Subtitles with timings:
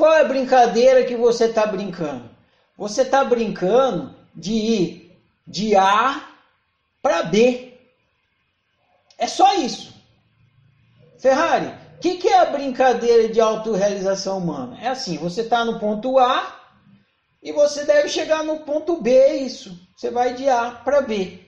[0.00, 2.30] qual é a brincadeira que você está brincando?
[2.74, 6.26] Você está brincando de ir de A
[7.02, 7.78] para B.
[9.18, 9.92] É só isso.
[11.18, 11.66] Ferrari,
[11.96, 14.78] o que, que, é a brincadeira de autorrealização humana?
[14.80, 16.58] É assim, você está no ponto A
[17.42, 19.78] e você deve chegar no ponto B, é isso.
[19.94, 21.38] Você vai de A para B.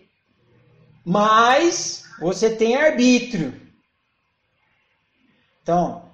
[1.06, 3.58] Mas você tem arbítrio.
[5.62, 6.04] Então,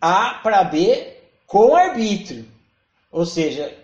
[0.00, 1.19] A para B
[1.50, 2.46] com arbítrio.
[3.10, 3.76] Ou seja,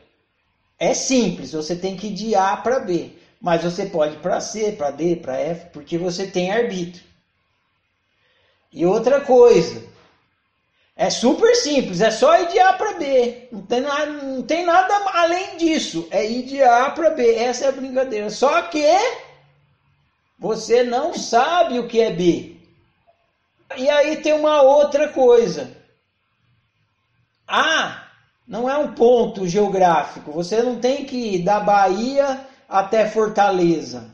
[0.79, 3.11] é simples, você tem que ir de A para B.
[3.41, 7.05] Mas você pode ir para C, para D, para F, porque você tem arbítrio.
[8.73, 9.83] E outra coisa,
[10.95, 13.49] é super simples, é só ir de A para B.
[13.51, 16.07] Não tem, nada, não tem nada além disso.
[16.13, 17.35] É ir de A para B.
[17.35, 18.31] Essa é a brincadeira.
[18.31, 18.87] Só que
[20.39, 22.57] você não sabe o que é B.
[23.77, 25.77] E aí tem uma outra coisa.
[27.47, 28.03] A
[28.47, 30.31] não é um ponto geográfico.
[30.33, 34.11] Você não tem que ir da Bahia até Fortaleza.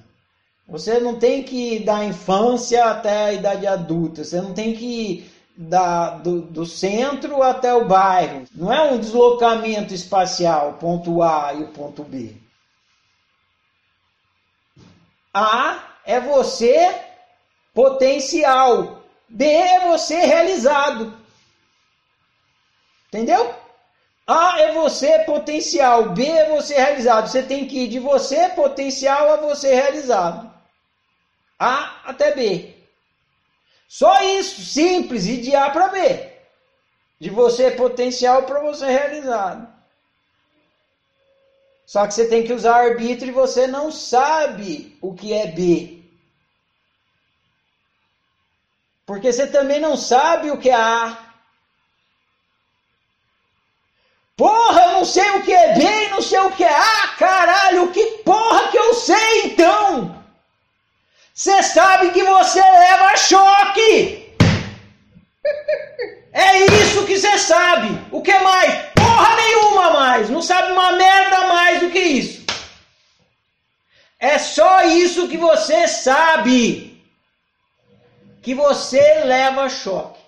[0.66, 4.24] Você não tem que ir da infância até a idade adulta.
[4.24, 8.44] Você não tem que ir da, do, do centro até o bairro.
[8.54, 12.36] Não é um deslocamento espacial, ponto A e o ponto B.
[15.34, 16.94] A é você
[17.74, 19.02] potencial.
[19.28, 21.14] B é você realizado.
[23.12, 23.54] Entendeu?
[24.26, 27.28] A é você potencial, B é você realizado.
[27.28, 30.50] Você tem que ir de você potencial a você realizado.
[31.58, 32.74] A até B.
[33.86, 36.32] Só isso, simples, e de A para B.
[37.20, 39.70] De você potencial para você realizado.
[41.84, 46.02] Só que você tem que usar arbítrio e você não sabe o que é B.
[49.04, 51.31] Porque você também não sabe o que é A.
[54.36, 57.08] Porra, eu não sei o que é B e não sei o que é A,
[57.18, 60.22] caralho, que porra que eu sei então?
[61.34, 64.34] Você sabe que você leva choque!
[66.32, 67.98] É isso que você sabe!
[68.10, 68.74] O que mais?
[68.94, 70.30] Porra nenhuma mais!
[70.30, 72.46] Não sabe uma merda mais do que isso!
[74.18, 77.02] É só isso que você sabe!
[78.42, 80.20] Que você leva choque.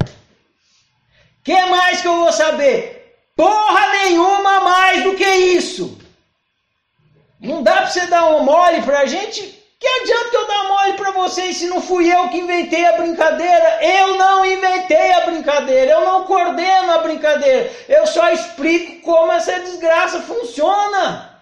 [1.43, 2.94] que mais que eu vou saber?
[3.37, 5.99] Porra nenhuma mais do que isso.
[7.41, 9.43] Não dá para você dar um mole pra gente?
[9.79, 13.85] Que adianta eu dar mole para vocês se não fui eu que inventei a brincadeira?
[13.85, 19.61] Eu não inventei a brincadeira, eu não coordeno a brincadeira, eu só explico como essa
[19.61, 21.35] desgraça funciona.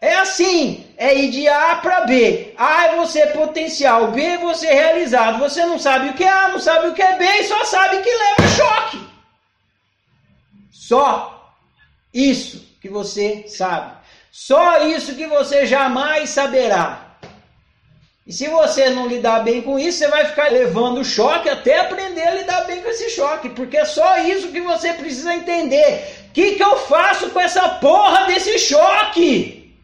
[0.00, 2.52] É assim, é ir de A para B.
[2.58, 5.38] A é você potencial, B é você realizado.
[5.38, 7.64] Você não sabe o que é A, não sabe o que é B e só
[7.64, 9.13] sabe que leva choque.
[10.88, 11.54] Só
[12.12, 13.96] isso que você sabe.
[14.30, 17.16] Só isso que você jamais saberá.
[18.26, 22.26] E se você não lidar bem com isso, você vai ficar levando choque até aprender
[22.26, 26.26] a lidar bem com esse choque, porque é só isso que você precisa entender.
[26.28, 29.74] O que, que eu faço com essa porra desse choque?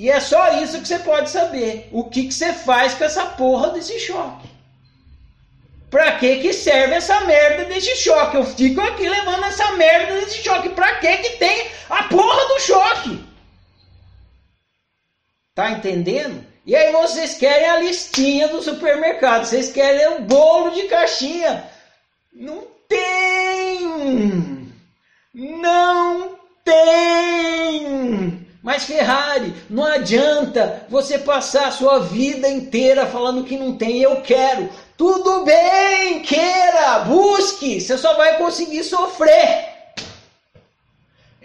[0.00, 1.88] E é só isso que você pode saber.
[1.92, 4.51] O que, que você faz com essa porra desse choque?
[5.92, 8.38] Pra que que serve essa merda desse choque?
[8.38, 10.70] Eu fico aqui levando essa merda desse choque.
[10.70, 13.22] Pra que que tem a porra do choque?
[15.54, 16.46] Tá entendendo?
[16.64, 19.44] E aí vocês querem a listinha do supermercado.
[19.44, 21.70] Vocês querem o bolo de caixinha.
[22.32, 24.72] Não tem!
[25.34, 28.46] Não tem!
[28.62, 34.00] Mas Ferrari, não adianta você passar a sua vida inteira falando que não tem.
[34.00, 34.70] Eu quero.
[34.96, 39.72] Tudo bem, queira, busque, você só vai conseguir sofrer.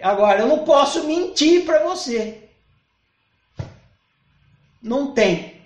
[0.00, 2.48] Agora, eu não posso mentir para você.
[4.80, 5.57] Não tem.